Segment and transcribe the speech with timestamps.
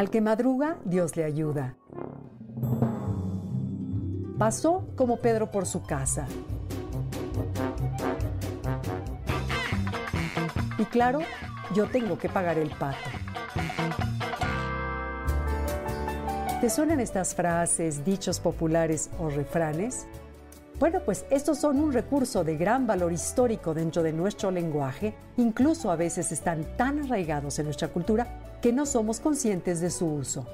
[0.00, 1.74] Al que madruga, Dios le ayuda.
[4.38, 6.26] Pasó como Pedro por su casa.
[10.78, 11.18] Y claro,
[11.74, 13.10] yo tengo que pagar el pato.
[16.62, 20.06] ¿Te suenan estas frases, dichos populares o refranes?
[20.78, 25.90] Bueno, pues estos son un recurso de gran valor histórico dentro de nuestro lenguaje, incluso
[25.90, 30.46] a veces están tan arraigados en nuestra cultura que no somos conscientes de su uso.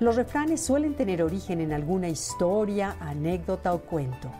[0.00, 4.30] Los refranes suelen tener origen en alguna historia, anécdota o cuento.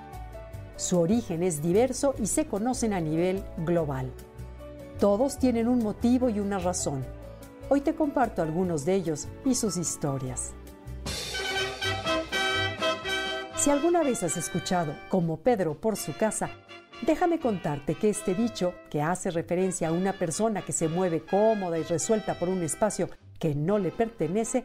[0.77, 4.13] Su origen es diverso y se conocen a nivel global.
[5.01, 7.05] Todos tienen un motivo y una razón.
[7.69, 10.53] Hoy te comparto algunos de ellos y sus historias.
[13.57, 16.51] Si alguna vez has escuchado como Pedro por su casa,
[17.03, 21.79] Déjame contarte que este dicho, que hace referencia a una persona que se mueve cómoda
[21.79, 24.65] y resuelta por un espacio que no le pertenece,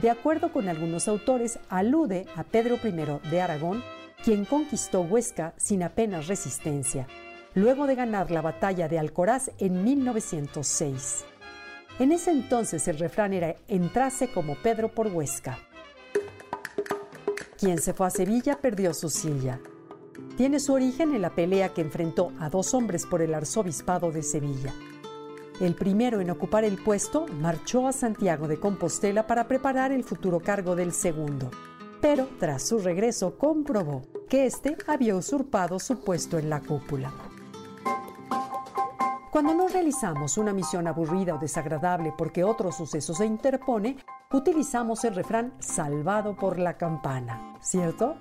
[0.00, 3.84] de acuerdo con algunos autores, alude a Pedro I de Aragón,
[4.24, 7.06] quien conquistó Huesca sin apenas resistencia,
[7.54, 11.24] luego de ganar la batalla de Alcoraz en 1906.
[11.98, 15.58] En ese entonces el refrán era entrase como Pedro por Huesca.
[17.58, 19.60] Quien se fue a Sevilla perdió su silla
[20.36, 24.22] tiene su origen en la pelea que enfrentó a dos hombres por el arzobispado de
[24.22, 24.72] Sevilla.
[25.60, 30.38] El primero en ocupar el puesto marchó a Santiago de Compostela para preparar el futuro
[30.38, 31.50] cargo del segundo,
[32.00, 37.12] pero tras su regreso comprobó que éste había usurpado su puesto en la cúpula.
[39.32, 43.96] Cuando no realizamos una misión aburrida o desagradable porque otro suceso se interpone,
[44.32, 48.16] utilizamos el refrán salvado por la campana, ¿cierto?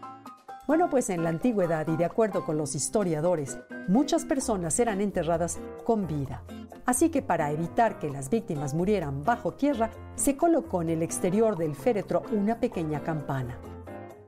[0.68, 3.58] Bueno, pues en la antigüedad y de acuerdo con los historiadores,
[3.88, 6.44] muchas personas eran enterradas con vida.
[6.86, 11.56] Así que para evitar que las víctimas murieran bajo tierra, se colocó en el exterior
[11.56, 13.58] del féretro una pequeña campana.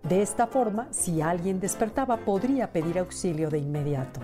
[0.04, 4.22] De esta forma, si alguien despertaba, podría pedir auxilio de inmediato.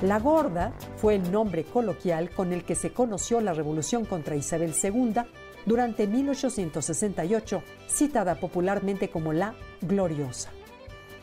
[0.00, 4.72] La Gorda fue el nombre coloquial con el que se conoció la revolución contra Isabel
[4.82, 5.12] II
[5.66, 10.50] durante 1868, citada popularmente como la Gloriosa.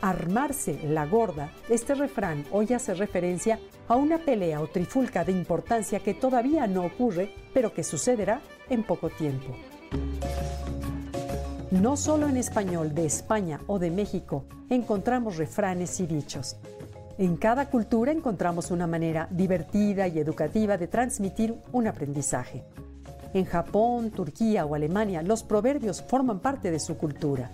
[0.02, 6.00] Armarse la gorda, este refrán hoy hace referencia a una pelea o trifulca de importancia
[6.00, 8.40] que todavía no ocurre, pero que sucederá
[8.70, 9.56] en poco tiempo.
[11.72, 16.58] No solo en español de España o de México encontramos refranes y dichos.
[17.18, 22.64] En cada cultura encontramos una manera divertida y educativa de transmitir un aprendizaje.
[23.34, 27.51] En Japón, Turquía o Alemania, los proverbios forman parte de su cultura.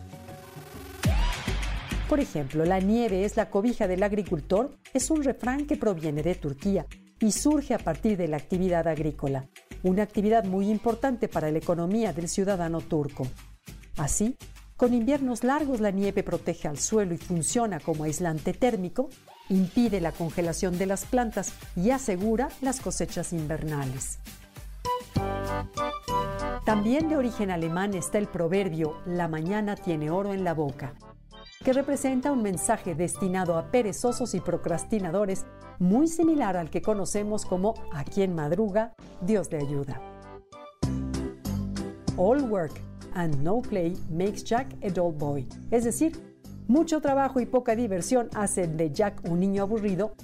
[2.07, 6.35] Por ejemplo, la nieve es la cobija del agricultor es un refrán que proviene de
[6.35, 6.85] Turquía
[7.19, 9.49] y surge a partir de la actividad agrícola,
[9.83, 13.27] una actividad muy importante para la economía del ciudadano turco.
[13.97, 14.37] Así,
[14.77, 19.09] con inviernos largos la nieve protege al suelo y funciona como aislante térmico,
[19.49, 24.19] impide la congelación de las plantas y asegura las cosechas invernales.
[26.65, 30.95] También de origen alemán está el proverbio La mañana tiene oro en la boca,
[31.63, 35.45] que representa un mensaje destinado a perezosos y procrastinadores
[35.77, 40.01] muy similar al que conocemos como a quien madruga, Dios le ayuda.
[42.17, 42.81] All work
[43.13, 46.19] and no play makes Jack a dull boy, es decir,
[46.67, 50.15] mucho trabajo y poca diversión hacen de Jack un niño aburrido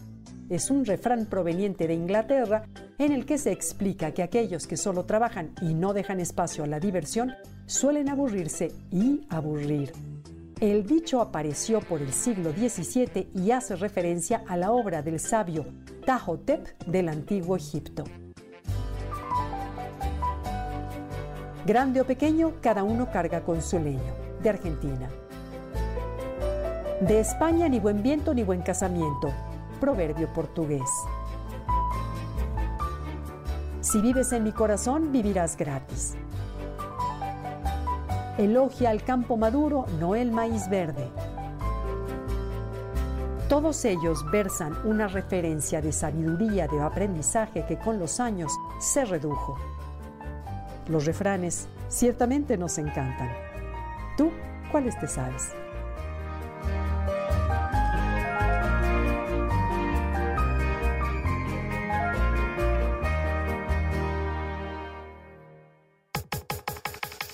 [0.51, 2.63] es un refrán proveniente de Inglaterra
[3.01, 6.67] en el que se explica que aquellos que solo trabajan y no dejan espacio a
[6.67, 7.33] la diversión
[7.65, 9.91] suelen aburrirse y aburrir.
[10.59, 15.65] El dicho apareció por el siglo XVII y hace referencia a la obra del sabio
[16.05, 18.03] Tahotep del antiguo Egipto.
[21.65, 24.13] Grande o pequeño, cada uno carga con su leño.
[24.43, 25.09] De Argentina.
[27.01, 29.33] De España ni buen viento ni buen casamiento
[29.79, 30.87] proverbio portugués.
[33.81, 36.15] Si vives en mi corazón, vivirás gratis.
[38.37, 41.09] Elogia al campo maduro, no el maíz verde.
[43.49, 49.57] Todos ellos versan una referencia de sabiduría, de aprendizaje que con los años se redujo.
[50.87, 53.29] Los refranes ciertamente nos encantan.
[54.15, 54.31] ¿Tú
[54.71, 55.53] cuáles te sabes?